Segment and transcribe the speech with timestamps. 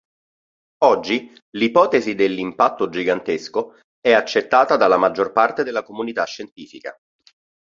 [0.83, 6.99] Oggi, l'ipotesi dell"'impatto gigantesco" è accettata dalla maggior parte della comunità scientifica.